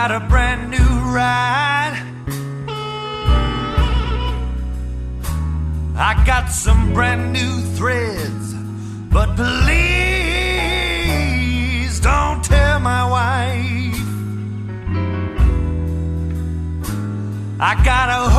Got 0.00 0.12
a 0.12 0.20
brand 0.20 0.70
new 0.70 0.90
ride. 1.18 1.96
I 5.96 6.22
got 6.24 6.46
some 6.52 6.92
brand 6.94 7.32
new 7.32 7.60
threads, 7.76 8.54
but 9.12 9.34
please 9.34 9.58
don't 11.98 12.44
tell 12.44 12.78
my 12.78 13.10
wife. 13.16 13.98
I 17.58 17.74
got 17.84 18.08
a 18.20 18.30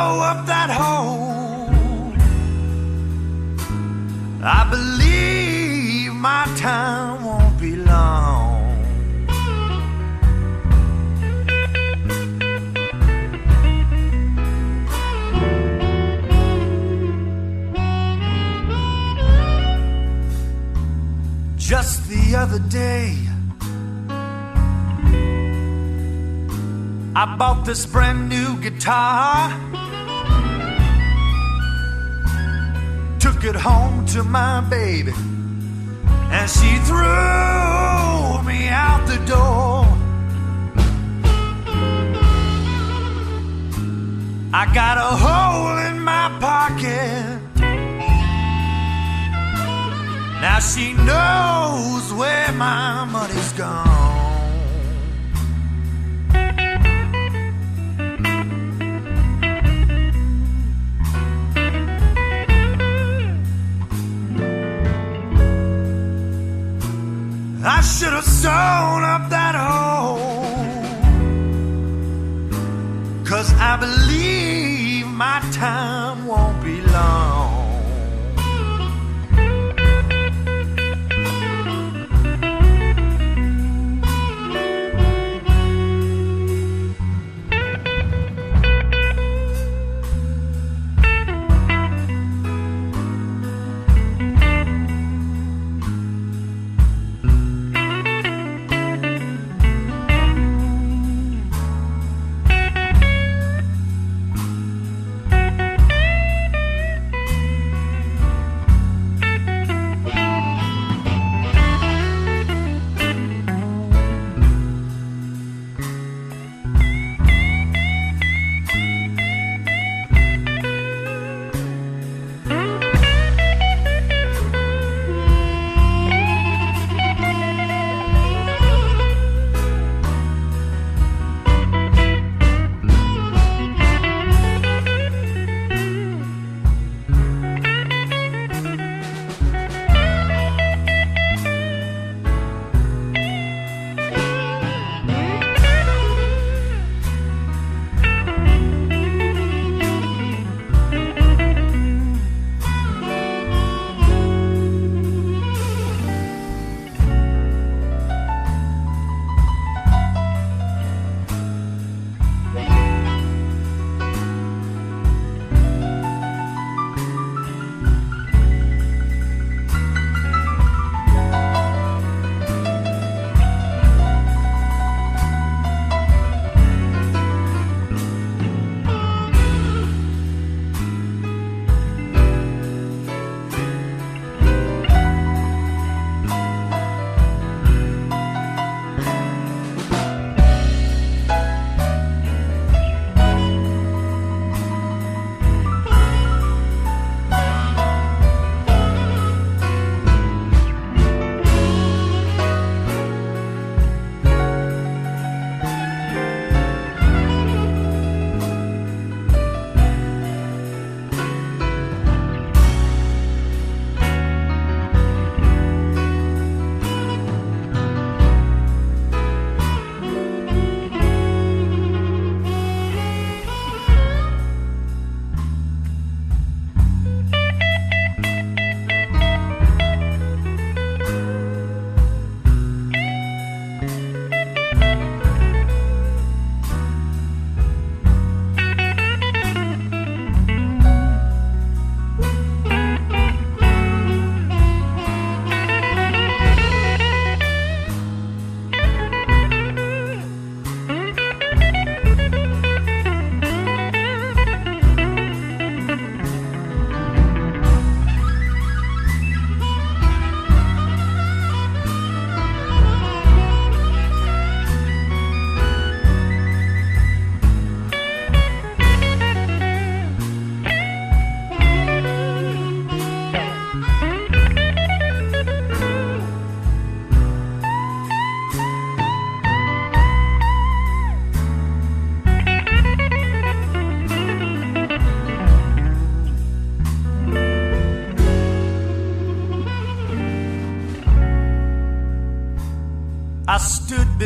sew 0.00 0.20
up 0.30 0.46
that 0.46 0.70
hole. 0.70 1.68
I 4.58 4.60
believe 4.74 6.12
my 6.14 6.44
time 6.56 7.16
won't 7.26 7.56
be 7.64 7.72
long. 7.76 8.58
Just 21.70 22.08
the 22.12 22.24
other 22.42 22.62
day. 22.82 23.08
I 27.22 27.24
bought 27.40 27.64
this 27.66 27.84
brand 27.84 28.28
new 28.28 28.50
guitar. 28.66 29.79
Took 33.40 33.54
it 33.54 33.60
home 33.62 34.04
to 34.08 34.22
my 34.22 34.60
baby, 34.60 35.12
and 36.30 36.50
she 36.50 36.76
threw 36.84 38.42
me 38.44 38.68
out 38.68 39.06
the 39.06 39.16
door. 39.24 39.86
I 44.52 44.70
got 44.74 44.98
a 44.98 45.16
hole 45.24 45.78
in 45.88 46.00
my 46.00 46.28
pocket. 46.38 47.40
Now 50.42 50.58
she 50.60 50.92
knows 50.92 52.12
where 52.12 52.52
my 52.52 53.06
money's 53.06 53.52
gone. 53.54 54.19
I 67.72 67.82
should 67.82 68.12
have 68.12 68.24
sewn 68.24 69.04
up 69.14 69.30
that 69.30 69.54
hole. 69.54 70.18
Cause 73.24 73.52
I 73.54 73.76
believe 73.76 75.06
my 75.06 75.38
time 75.52 76.26
won't 76.26 76.64
be 76.64 76.80
long. 76.80 77.39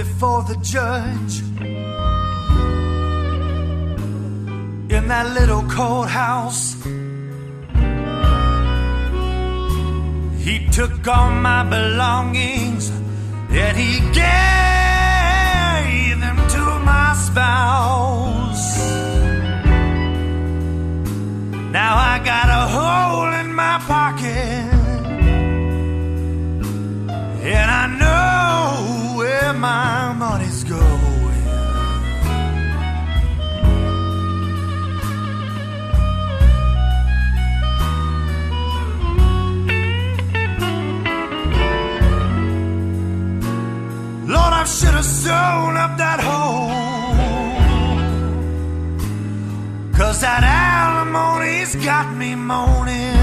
Before 0.05 0.43
the 0.43 0.57
judge 0.57 1.35
in 4.97 5.03
that 5.13 5.27
little 5.39 5.65
courthouse. 5.79 6.63
He 10.47 10.57
took 10.77 11.09
all 11.09 11.31
my 11.31 11.63
belongings 11.77 12.85
and 13.63 13.75
he 13.85 13.93
gave 14.23 16.15
them 16.25 16.39
to 16.55 16.65
my 16.91 17.09
spouse. 17.27 18.67
Now 21.79 21.93
I 22.13 22.15
got 22.33 22.49
a 22.63 22.65
hole 22.77 23.33
in 23.41 23.49
my 23.55 23.77
pocket, 23.93 24.64
should 45.25 45.77
up 45.85 45.97
that 45.97 46.21
hole. 46.21 46.69
Cause 49.97 50.21
that 50.21 50.43
alimony's 50.45 51.77
got 51.77 52.15
me 52.15 52.35
moaning. 52.35 53.15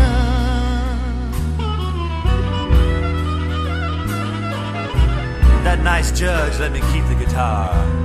That 5.63 5.81
nice 5.83 6.11
judge 6.11 6.59
let 6.59 6.71
me 6.71 6.79
keep 6.91 7.05
the 7.05 7.23
guitar. 7.23 8.00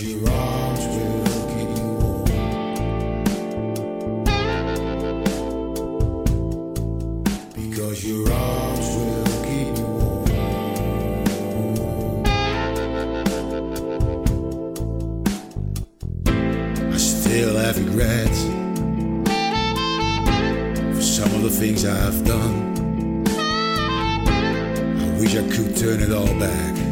Your 0.00 0.28
arms 0.28 0.80
will 0.88 1.24
keep 1.54 1.68
me 1.68 1.80
warm. 1.80 2.24
Because 7.54 8.04
your 8.04 8.32
arms 8.32 8.88
will 8.96 9.24
keep 9.44 9.68
me 9.72 9.82
warm. 9.84 10.24
I 16.92 16.96
still 16.96 17.56
have 17.56 17.78
regrets 17.78 18.40
for 20.96 21.02
some 21.02 21.32
of 21.36 21.42
the 21.42 21.50
things 21.50 21.84
I've 21.84 22.24
done. 22.24 22.74
I 24.98 25.20
wish 25.20 25.36
I 25.36 25.48
could 25.48 25.76
turn 25.76 26.00
it 26.02 26.10
all 26.12 26.34
back 26.40 26.83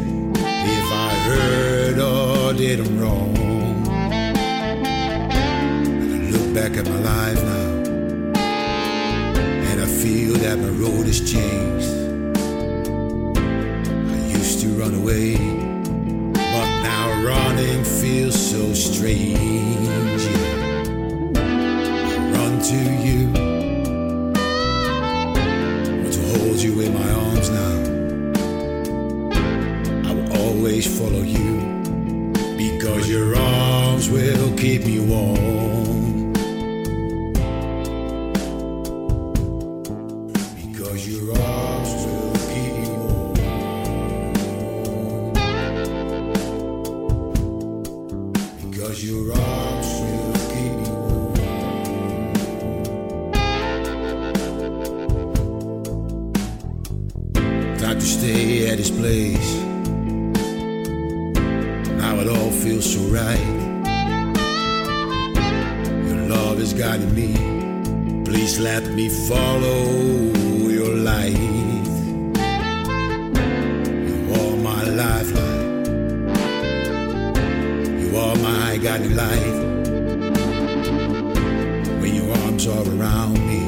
arms 82.53 82.67
around 82.67 83.33
me, 83.47 83.61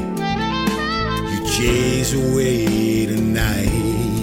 you 1.31 1.47
chase 1.47 2.13
away 2.13 3.05
the 3.07 3.19
night. 3.19 4.14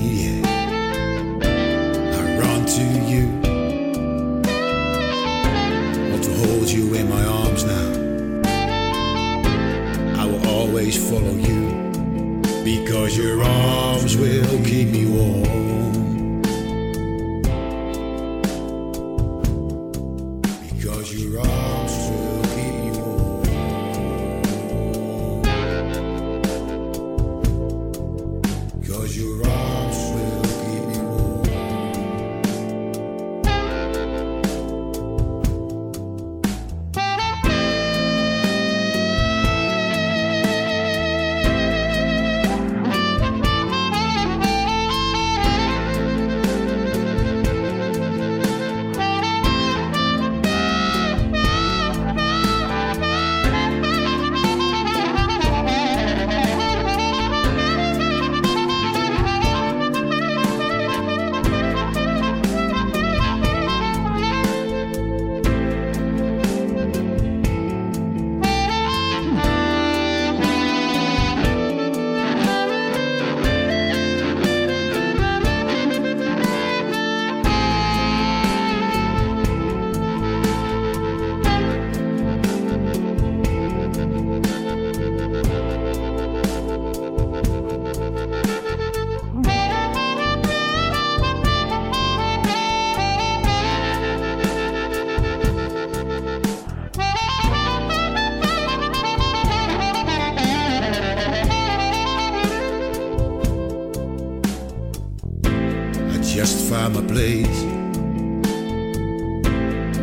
Just 106.34 106.66
found 106.70 106.94
my 106.94 107.02
place. 107.02 107.62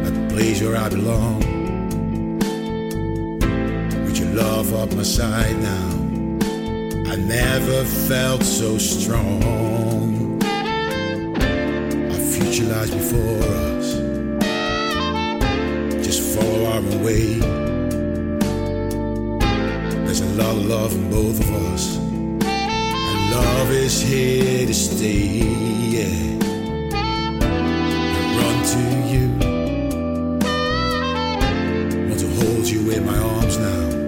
At 0.05 0.13
the 0.13 0.27
place 0.29 0.61
where 0.61 0.77
I 0.77 0.87
belong. 0.87 1.39
With 4.05 4.19
your 4.19 4.29
love 4.35 4.71
up 4.75 4.93
my 4.93 5.01
side 5.01 5.59
now. 5.59 5.89
I 7.11 7.15
never 7.15 7.83
felt 7.83 8.43
so 8.43 8.77
strong. 8.77 10.39
Our 12.11 12.21
future 12.33 12.65
lies 12.65 12.91
before 12.91 13.39
us. 13.65 13.95
Just 16.05 16.21
follow 16.37 16.65
our 16.65 16.77
own 16.77 17.03
way. 17.03 17.39
There's 20.05 20.21
a 20.21 20.29
lot 20.35 20.55
of 20.57 20.65
love 20.67 20.93
in 20.93 21.09
both 21.09 21.39
of 21.39 21.49
us. 21.73 22.08
Love 23.41 23.71
is 23.71 24.01
here 24.01 24.65
to 24.67 24.73
stay. 24.73 25.39
Yeah. 25.95 26.37
I 26.93 27.03
run 28.37 28.57
to 28.73 28.83
you. 29.13 29.25
Want 32.07 32.19
to 32.19 32.29
hold 32.39 32.67
you 32.67 32.91
in 32.91 33.05
my 33.05 33.17
arms 33.17 33.57
now. 33.57 33.98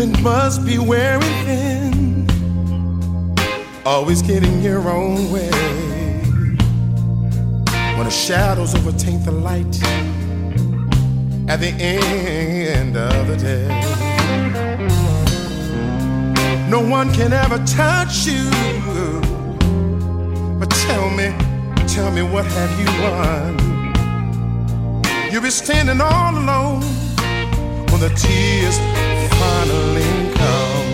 It 0.00 0.22
must 0.22 0.64
be 0.64 0.78
wearing 0.78 1.20
thin. 1.44 2.28
Always 3.84 4.22
getting 4.22 4.62
your 4.62 4.88
own 4.88 5.32
way. 5.32 5.50
When 7.96 8.04
the 8.04 8.10
shadows 8.10 8.76
overtake 8.76 9.24
the 9.24 9.32
light 9.32 9.82
at 11.50 11.58
the 11.58 11.74
end 11.80 12.96
of 12.96 13.26
the 13.26 13.36
day. 13.36 13.66
No 16.70 16.80
one 16.80 17.12
can 17.12 17.32
ever 17.32 17.58
touch 17.66 18.24
you. 18.24 18.48
But 20.60 20.70
tell 20.86 21.10
me, 21.10 21.34
tell 21.88 22.12
me, 22.12 22.22
what 22.22 22.44
have 22.44 22.78
you 22.78 22.86
won? 23.02 23.58
You'll 25.32 25.42
be 25.42 25.50
standing 25.50 26.00
all 26.00 26.38
alone 26.38 27.07
when 28.00 28.10
the 28.10 28.16
tears 28.16 28.78
finally 29.38 30.10
come. 30.34 30.86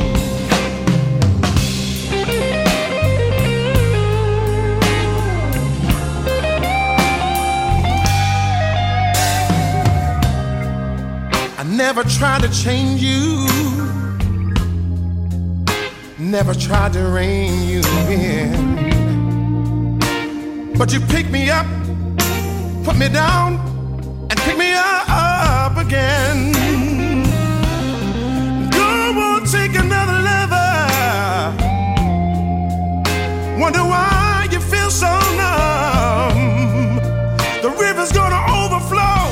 I 11.59 11.65
never 11.65 12.03
tried 12.05 12.43
to 12.43 12.49
change 12.51 13.03
you, 13.03 13.47
never 16.19 16.55
tried 16.55 16.93
to 16.95 17.01
rein 17.01 17.69
you 17.69 17.83
in. 18.09 18.75
But 20.79 20.93
you 20.93 21.01
pick 21.01 21.31
me 21.31 21.51
up, 21.51 21.67
put 22.85 22.97
me 22.97 23.09
down, 23.09 23.59
and 24.31 24.41
pick 24.41 24.57
me 24.59 24.73
up 24.75 25.77
again. 25.77 26.64
Wonder 33.65 33.81
why 33.81 34.47
you 34.53 34.61
feel 34.61 34.91
so 34.91 35.09
numb. 35.41 36.97
The 37.63 37.71
river's 37.81 38.13
gonna 38.13 38.43
overflow 38.61 39.24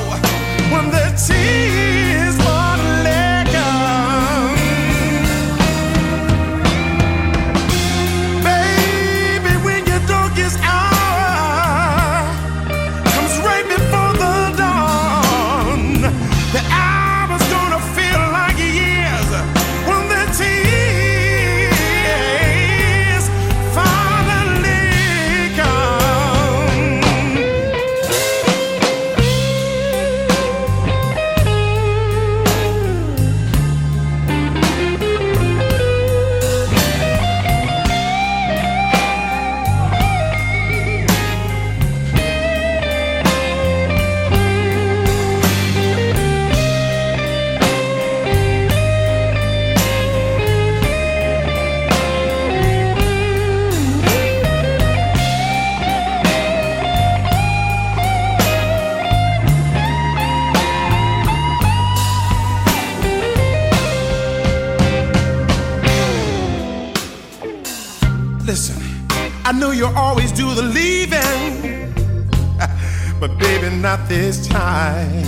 not 73.83 74.07
this 74.07 74.47
time. 74.47 75.23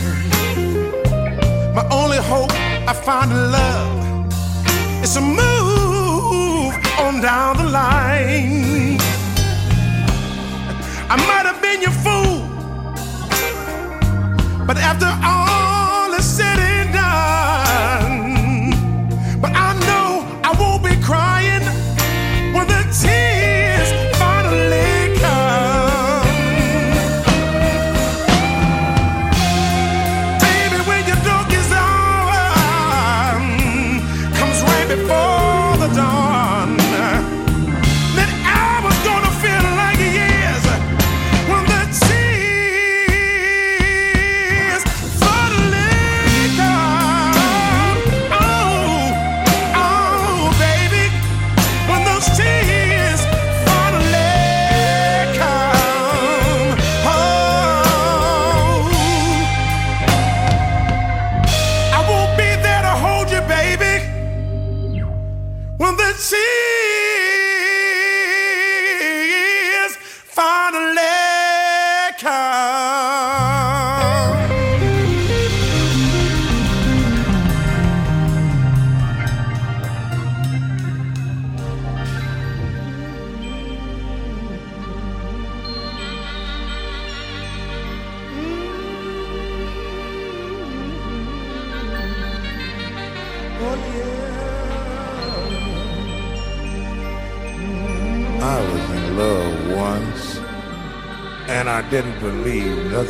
My 1.76 1.86
only 1.92 2.20
hope 2.20 2.52
I 2.88 2.94
find 2.94 3.30
in 3.30 3.52
love 3.52 5.04
is 5.04 5.14
to 5.16 5.20
move 5.20 6.74
on 6.98 7.20
down 7.20 7.58
the 7.58 7.66
line. 7.66 8.98
I 11.10 11.18
might 11.28 11.46
have 11.52 11.62
been 11.62 11.82
your 11.82 11.96
fool, 12.06 12.48
but 14.66 14.78
after 14.78 15.12
all 15.22 15.75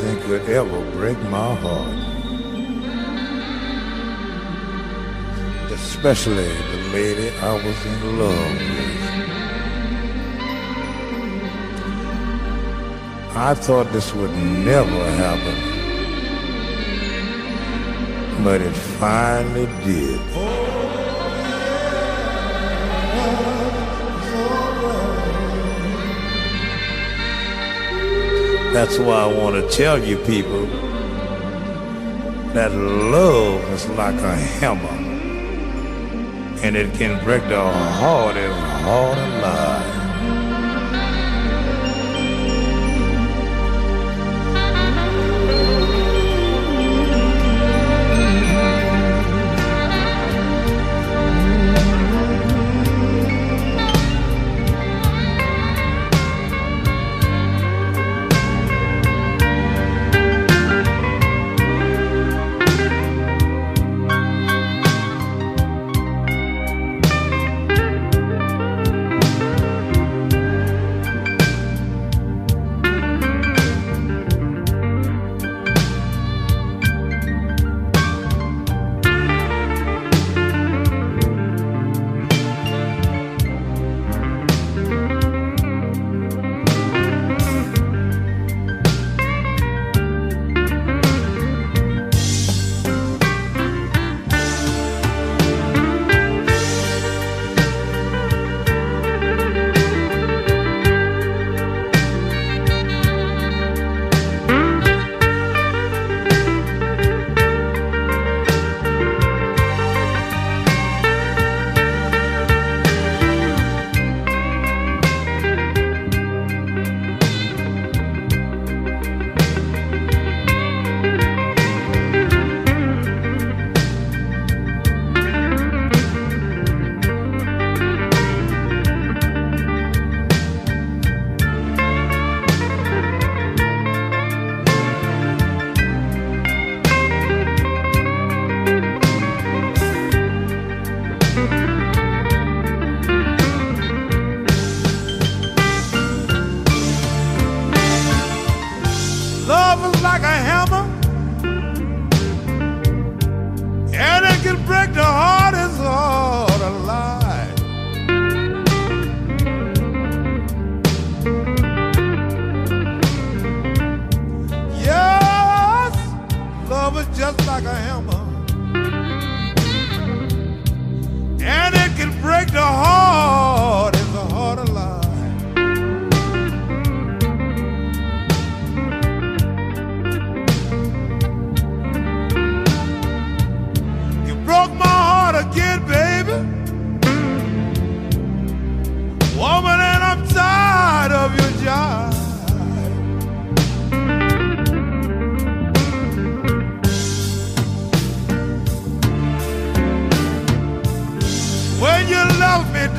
nothing 0.05 0.23
could 0.23 0.49
ever 0.49 0.91
break 0.91 1.17
my 1.29 1.55
heart. 1.55 1.97
Especially 5.71 6.47
the 6.47 6.89
lady 6.93 7.29
I 7.39 7.53
was 7.53 7.85
in 7.85 8.19
love 8.19 8.59
with. 8.71 9.03
I 13.35 13.53
thought 13.53 13.91
this 13.91 14.13
would 14.13 14.31
never 14.31 15.11
happen, 15.23 15.57
but 18.43 18.61
it 18.61 18.73
finally 18.73 19.67
did. 19.83 20.19
That's 28.75 28.99
why 28.99 29.21
I 29.21 29.27
want 29.27 29.55
to 29.55 29.69
tell 29.69 29.97
you 29.97 30.17
people 30.17 30.65
that 32.53 32.73
love 32.73 33.63
is 33.71 33.87
like 33.91 34.15
a 34.15 34.35
hammer 34.35 34.89
and 36.61 36.75
it 36.75 36.93
can 36.95 37.23
break 37.23 37.43
the 37.43 37.55
hardest 37.55 38.59
heart 38.83 39.17
alive. 39.17 39.94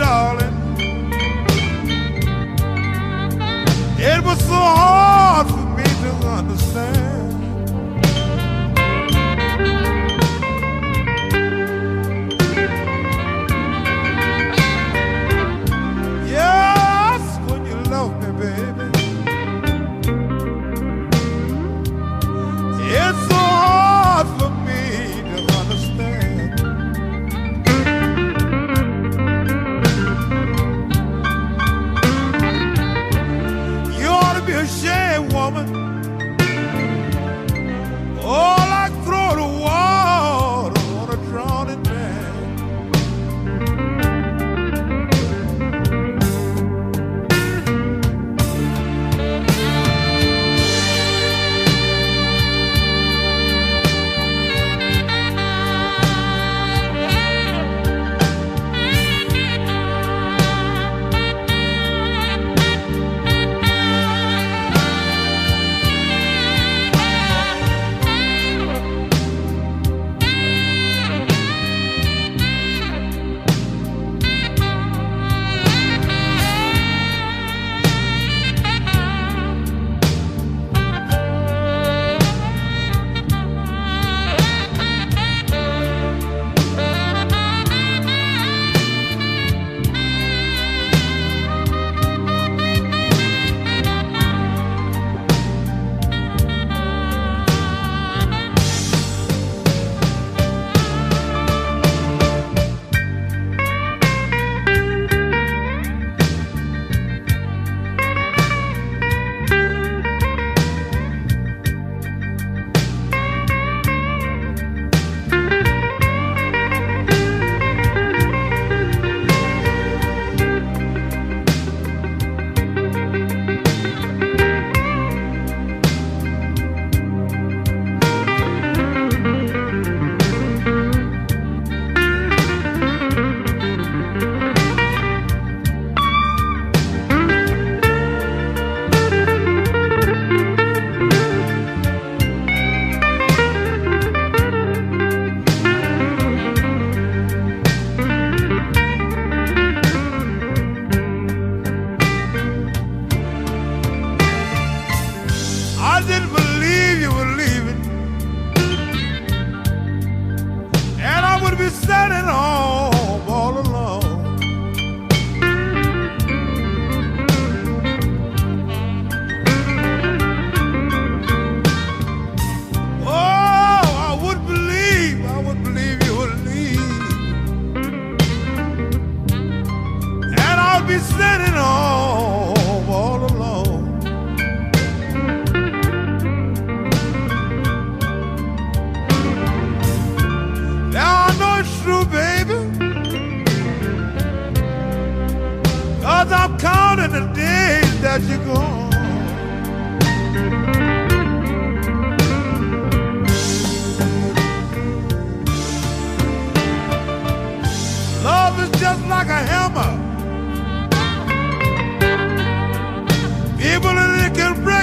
Darling. 0.07 0.46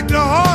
Break 0.04 0.12
the 0.12 0.20
heart 0.20 0.53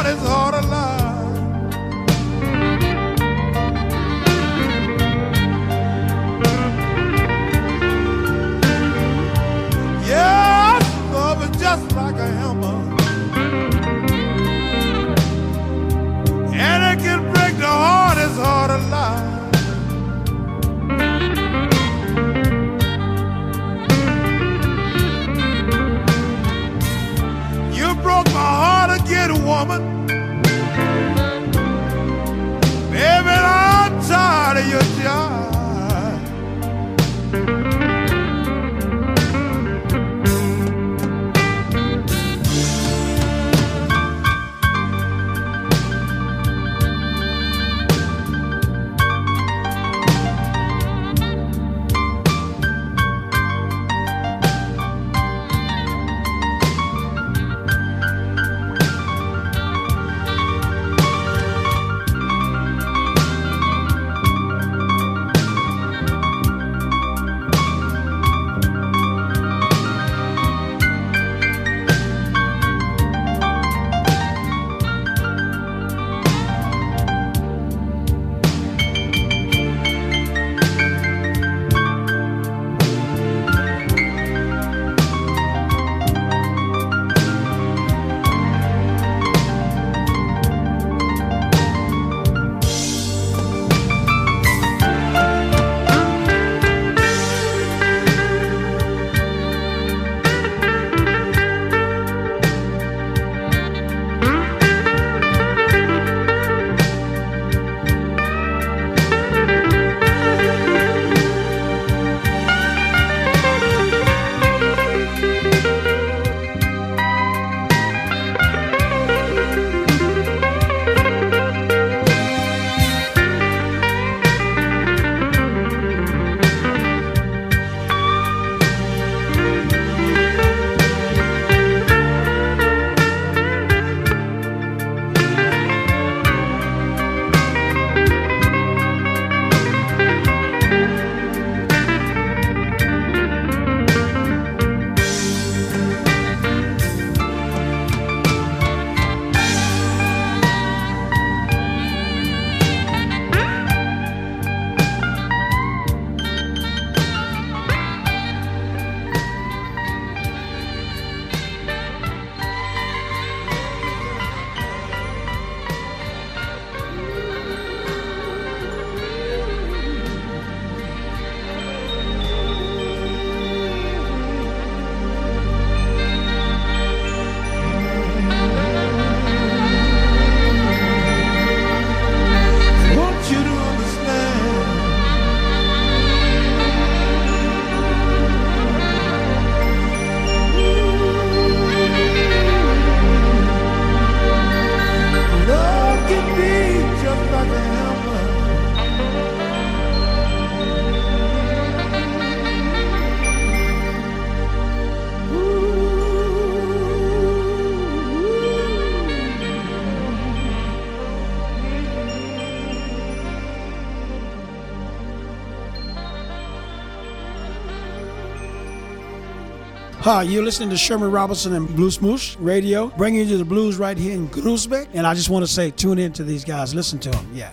Hi, 220.09 220.23
you're 220.23 220.43
listening 220.43 220.71
to 220.71 220.77
Sherman 220.79 221.11
Robertson 221.11 221.53
and 221.53 221.69
Blues 221.77 222.01
Radio, 222.41 222.87
bringing 222.97 223.29
you 223.29 223.37
the 223.37 223.45
blues 223.45 223.77
right 223.77 223.99
here 223.99 224.15
in 224.15 224.27
Groesbeek. 224.31 224.89
And 224.95 225.07
I 225.07 225.13
just 225.13 225.29
want 225.29 225.45
to 225.45 225.53
say, 225.53 225.71
tune 225.71 225.99
in 225.99 226.15
to 226.15 226.25
these 226.25 226.47
guys. 226.47 226.75
Listen 226.75 226.99
to 227.01 227.11
them. 227.11 227.31
Yeah. 227.35 227.53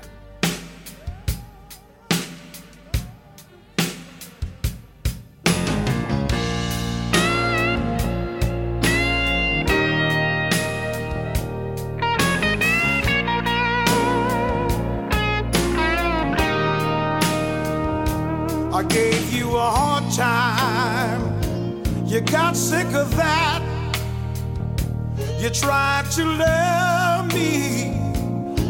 To 26.15 26.23
love 26.23 27.33
me, 27.33 27.91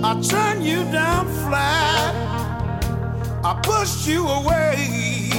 I 0.03 0.19
turned 0.19 0.65
you 0.65 0.83
down 0.91 1.27
flat. 1.45 2.15
I 3.45 3.53
pushed 3.61 4.07
you 4.07 4.27
away 4.27 5.29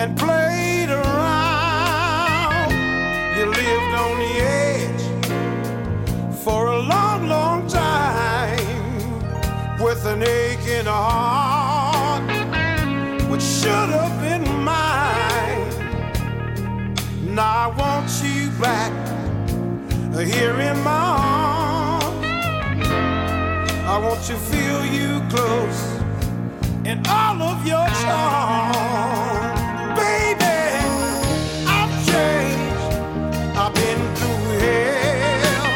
and 0.00 0.16
played 0.16 0.88
around. 0.88 2.70
You 3.36 3.44
lived 3.44 3.94
on 4.04 4.18
the 4.24 4.34
edge 4.40 5.04
for 6.42 6.68
a 6.68 6.78
long, 6.78 7.28
long 7.28 7.66
time 7.66 8.56
with 9.82 10.06
an 10.06 10.22
aching 10.22 10.86
heart, 10.86 12.22
which 13.30 13.42
should 13.42 13.90
have 13.98 14.18
been 14.22 14.64
mine. 14.64 15.68
Now 17.34 17.68
I 17.68 17.74
want 17.76 18.08
you 18.22 18.48
back 18.62 18.93
here 20.22 20.60
in 20.60 20.80
my 20.84 20.90
arms. 20.92 22.26
I 23.84 23.98
want 23.98 24.22
to 24.24 24.36
feel 24.36 24.84
you 24.84 25.20
close 25.28 25.82
in 26.84 27.02
all 27.08 27.42
of 27.42 27.66
your 27.66 27.86
charm. 28.02 29.94
Baby, 29.96 30.56
I've 31.66 31.94
changed. 32.06 32.94
I've 33.58 33.74
been 33.74 34.14
through 34.16 34.46
hell. 34.62 35.68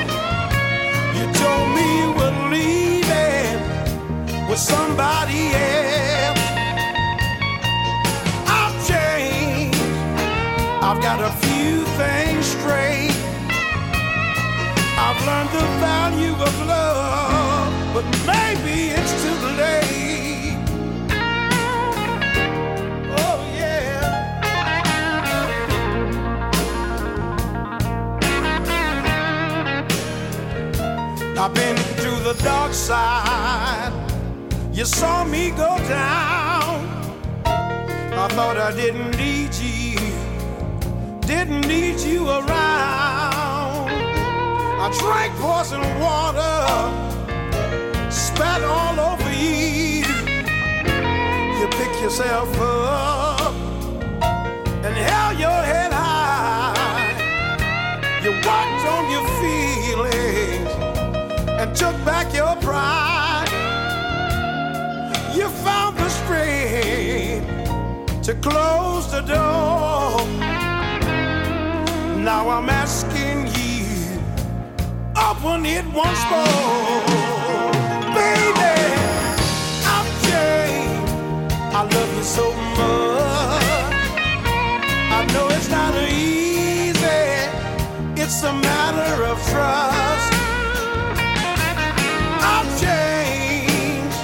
You 1.17 1.25
told 1.33 1.69
me 1.75 1.91
leaving 2.55 3.59
with 4.49 4.59
somebody 4.59 5.53
else. 5.53 5.58
The 15.59 15.67
value 15.81 16.35
of 16.49 16.55
love, 16.67 17.73
but 17.95 18.05
maybe 18.27 18.77
it's 18.99 19.13
too 19.23 19.39
late. 19.63 20.59
Oh, 23.25 23.39
yeah. 23.61 23.99
I've 31.43 31.55
been 31.55 31.77
to 32.05 32.11
the 32.29 32.35
dark 32.45 32.73
side. 32.73 33.93
You 34.73 34.85
saw 34.85 35.25
me 35.25 35.51
go 35.51 35.77
down. 35.89 36.87
I 38.25 38.27
thought 38.37 38.57
I 38.57 38.73
didn't 38.75 39.13
need 39.17 39.55
you, 39.55 39.99
didn't 41.21 41.67
need 41.67 41.99
you 42.01 42.29
around. 42.29 43.18
I 44.81 44.91
drank 45.01 45.35
poison 45.41 45.81
water, 45.99 46.57
spat 48.11 48.63
all 48.63 49.01
over 49.11 49.33
you. 49.33 50.07
You 51.59 51.67
pick 51.79 52.01
yourself 52.01 52.49
up 52.61 53.53
and 54.85 54.95
held 54.97 55.39
your 55.39 55.61
head 55.71 55.93
high. 55.93 57.11
You 58.23 58.31
worked 58.31 58.85
on 58.95 59.11
your 59.11 59.27
feelings 59.41 60.71
and 61.61 61.75
took 61.75 61.97
back 62.05 62.33
your 62.33 62.55
pride. 62.63 63.49
You 65.35 65.49
found 65.49 65.97
the 65.99 66.09
strength 66.09 67.47
to 68.23 68.35
close 68.37 69.11
the 69.11 69.23
door. 69.23 70.25
Now 72.23 72.49
I'm 72.51 72.69
open 75.49 75.67
it 75.67 75.85
once 75.87 76.23
more. 76.31 77.03
Baby, 78.15 78.77
I'm 79.95 80.09
changed. 80.29 81.13
I 81.75 81.83
love 81.95 82.17
you 82.17 82.23
so 82.23 82.53
much. 82.79 84.03
I 85.19 85.25
know 85.33 85.49
it's 85.57 85.71
not 85.71 85.95
easy, 86.03 87.01
it's 88.23 88.43
a 88.43 88.53
matter 88.53 89.25
of 89.25 89.37
trust. 89.51 90.33
I've 92.55 92.71
changed. 92.81 94.17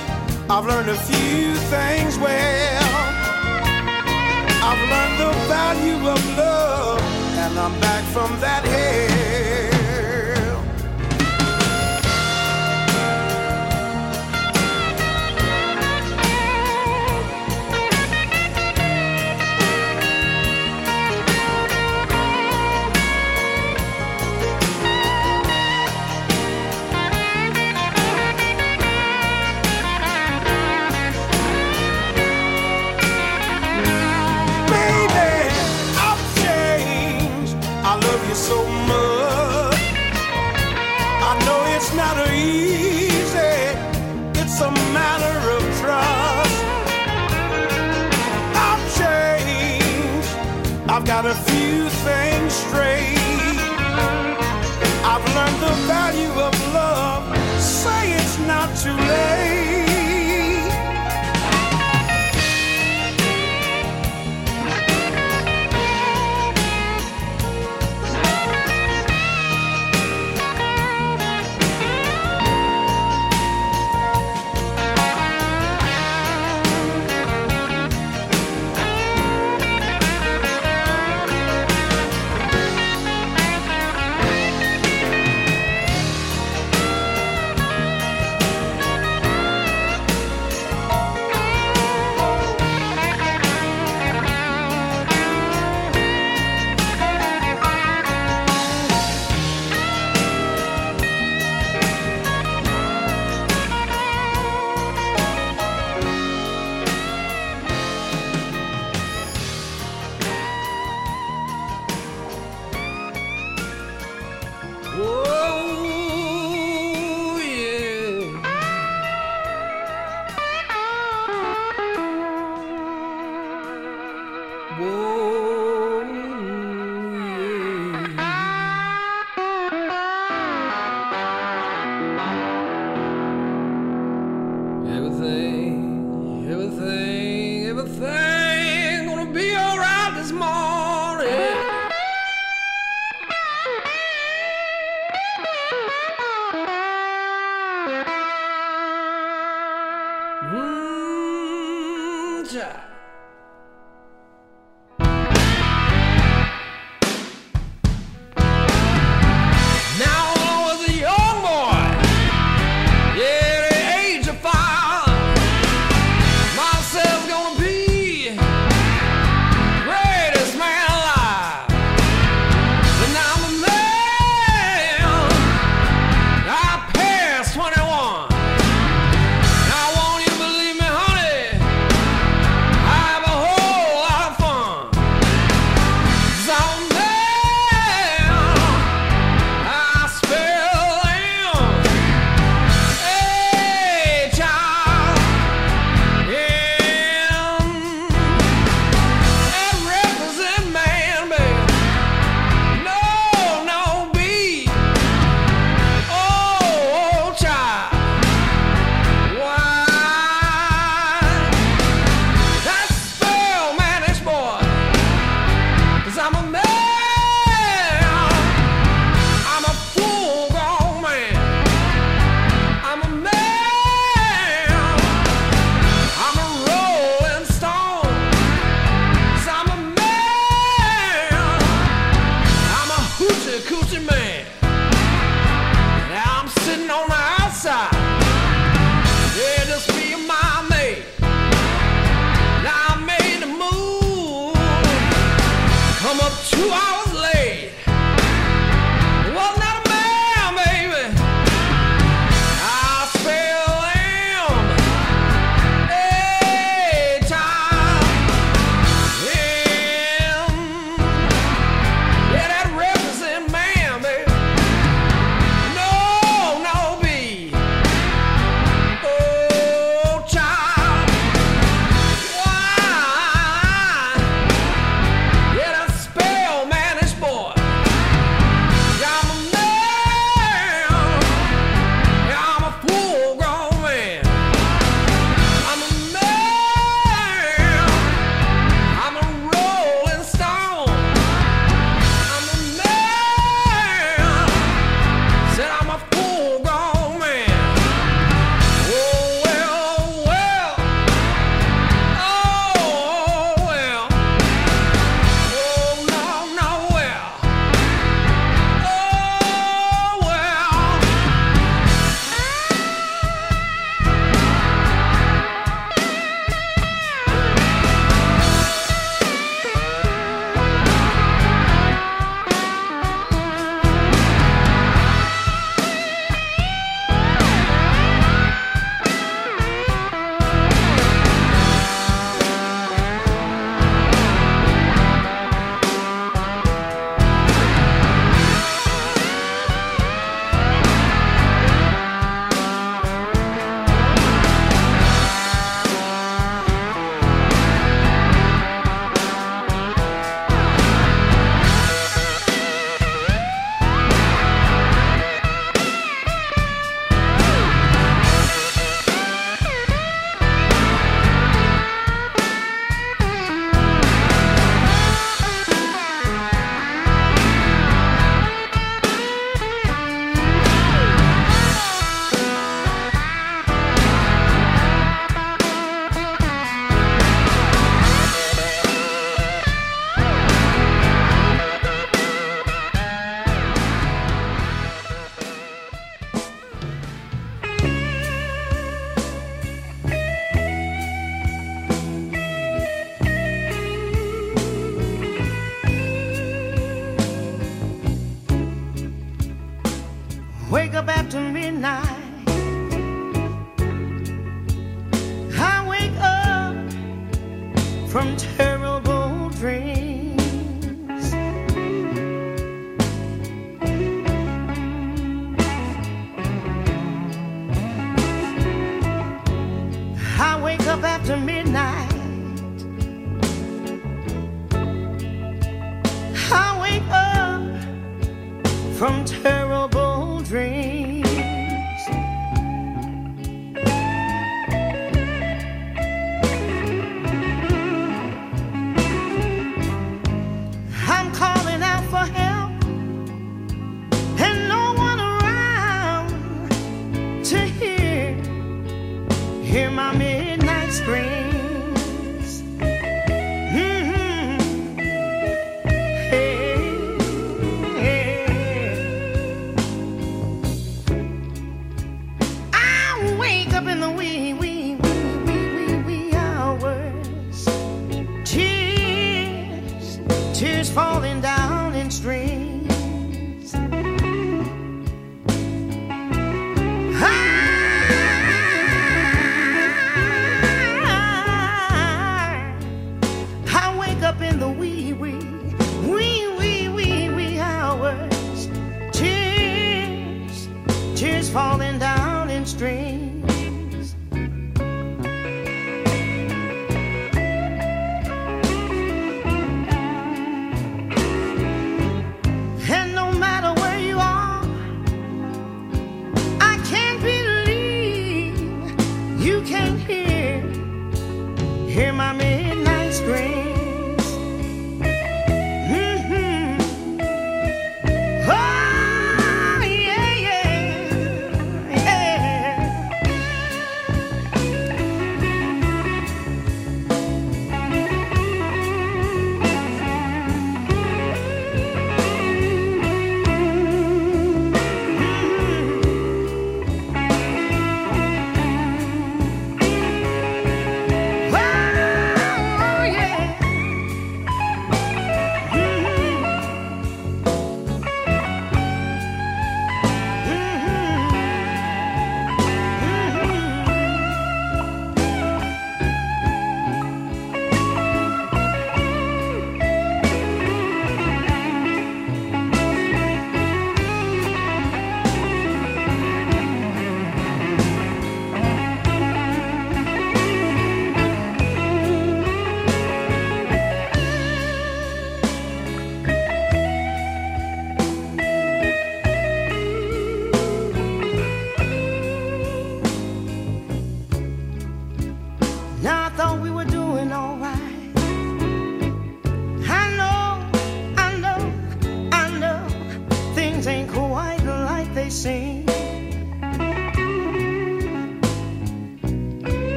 I've 0.51 0.67
learned 0.67 0.91
a 0.91 0.99
few 1.11 1.55
things 1.75 2.19
well. 2.19 2.91
I've 4.67 4.83
learned 4.93 5.17
the 5.25 5.33
value 5.49 6.09
of 6.09 6.37
love, 6.37 7.01
and 7.43 7.59
I'm 7.59 7.81
back 7.81 8.05
from 8.13 8.31
that 8.41 8.64
got 51.05 51.27
a 51.27 51.35
few 51.35 51.89
things 51.91 52.55
straight. 52.55 53.19
I've 55.05 55.25
learned 55.35 55.61
the 55.61 55.75
value 55.87 56.33
of 56.41 56.64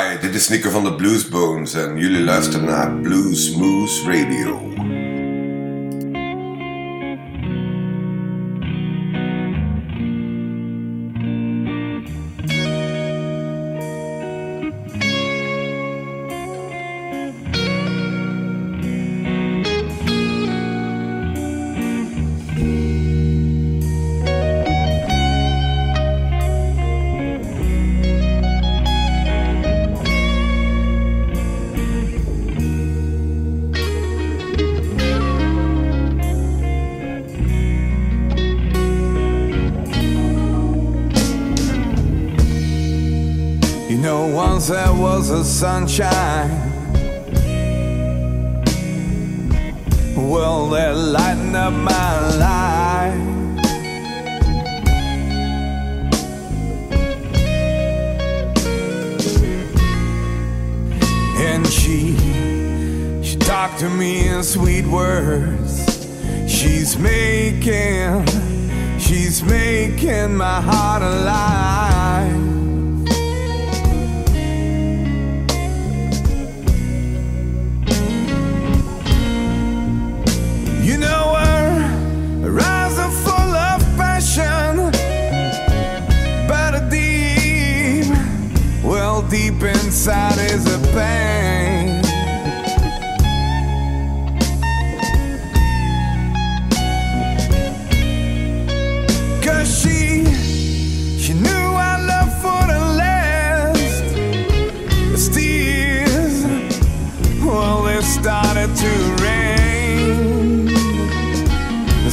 Hi, 0.00 0.18
dit 0.20 0.34
is 0.34 0.48
Nico 0.48 0.70
van 0.70 0.84
de 0.84 0.94
Bluesbones 0.94 1.74
en 1.74 1.96
jullie 1.96 2.22
luisteren 2.22 2.66
naar 2.66 2.92
Blues 2.92 3.52
Smooth 3.52 4.02
Radio. 4.06 4.72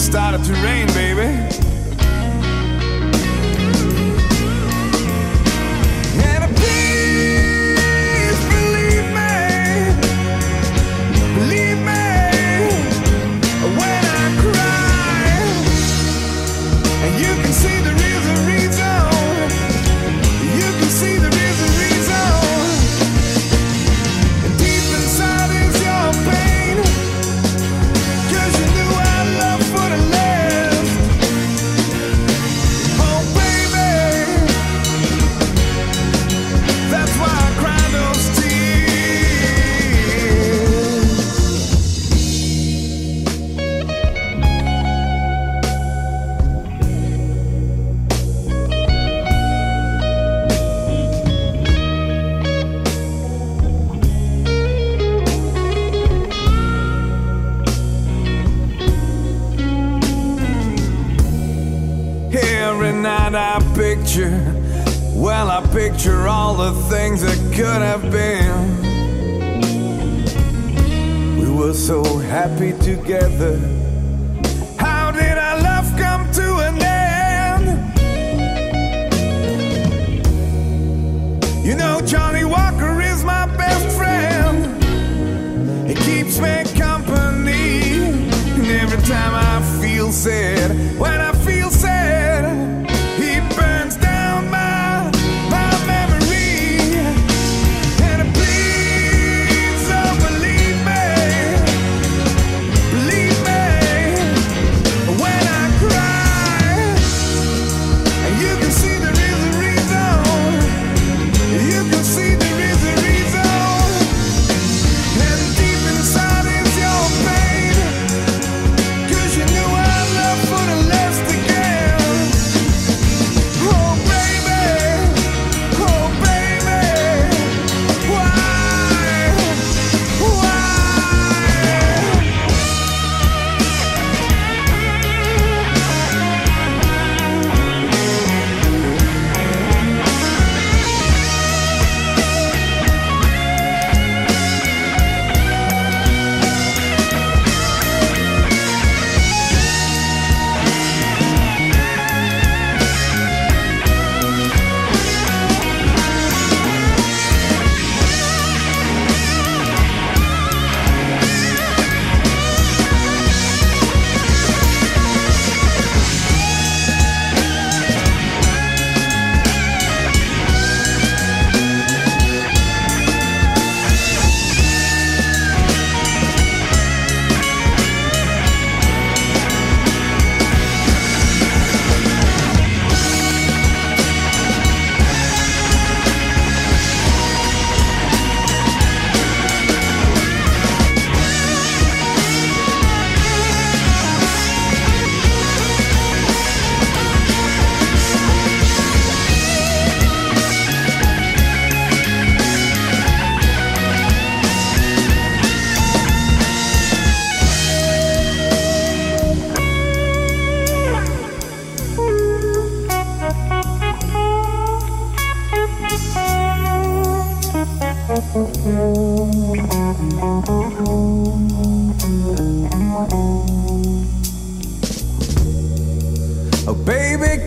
Started 0.08 0.41
to 0.41 0.53
rain, 0.64 0.88
baby. 0.93 1.66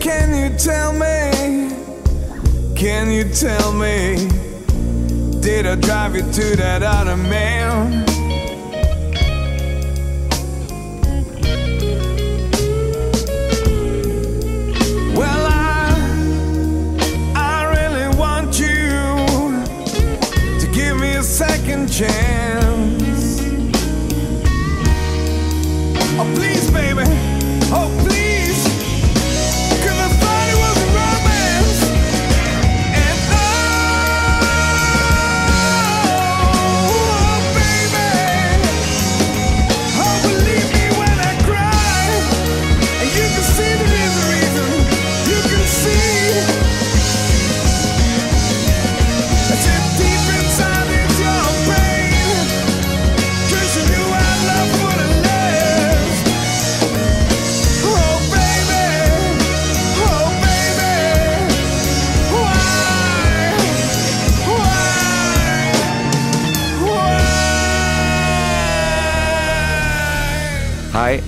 Can 0.01 0.33
you 0.33 0.57
tell 0.57 0.91
me? 0.93 1.69
Can 2.75 3.11
you 3.11 3.23
tell 3.23 3.71
me 3.71 4.27
Did 5.41 5.67
I 5.67 5.75
drive 5.75 6.15
you 6.15 6.23
to 6.23 6.55
that 6.55 6.81
other 6.81 7.15
man? 7.15 8.03
Well, 15.15 15.45
I, 15.45 15.93
I 17.35 17.63
really 17.75 18.17
want 18.17 18.59
you 18.59 18.89
to 20.59 20.71
give 20.73 20.97
me 20.97 21.15
a 21.15 21.23
second 21.23 21.91
chance. 21.91 22.30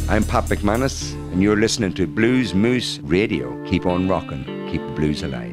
I'm 0.09 0.25
Pat 0.25 0.45
McManus, 0.45 1.13
and 1.31 1.41
you're 1.41 1.55
listening 1.55 1.93
to 1.93 2.05
Blues 2.05 2.53
Moose 2.53 2.99
Radio. 3.03 3.63
Keep 3.65 3.85
on 3.85 4.09
rocking, 4.09 4.43
keep 4.69 4.81
the 4.81 4.91
blues 4.91 5.23
alive. 5.23 5.52